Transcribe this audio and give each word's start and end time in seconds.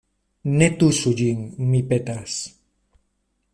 Ne 0.61 0.69
tuŝu 0.83 1.13
ĝin, 1.19 1.45
mi 1.73 1.83
petas. 1.93 2.41